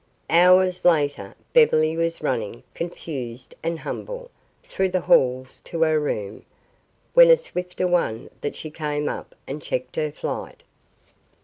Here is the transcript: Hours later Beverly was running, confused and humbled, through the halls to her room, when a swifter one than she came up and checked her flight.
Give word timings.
Hours 0.31 0.83
later 0.83 1.35
Beverly 1.53 1.95
was 1.95 2.23
running, 2.23 2.63
confused 2.73 3.53
and 3.61 3.77
humbled, 3.77 4.31
through 4.63 4.89
the 4.89 5.01
halls 5.01 5.61
to 5.65 5.83
her 5.83 5.99
room, 5.99 6.43
when 7.13 7.29
a 7.29 7.37
swifter 7.37 7.85
one 7.85 8.31
than 8.41 8.53
she 8.53 8.71
came 8.71 9.07
up 9.07 9.35
and 9.45 9.61
checked 9.61 9.97
her 9.97 10.11
flight. 10.11 10.63